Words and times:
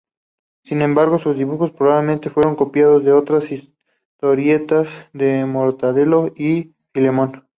Sin 0.63 0.81
embargo 0.81 1.19
sus 1.19 1.37
dibujos 1.37 1.69
probablemente 1.69 2.31
fueron 2.31 2.55
copiados 2.55 3.03
de 3.05 3.11
otras 3.11 3.43
historietas 3.51 4.87
de 5.13 5.45
Mortadelo 5.45 6.33
y 6.35 6.73
Filemón. 6.91 7.47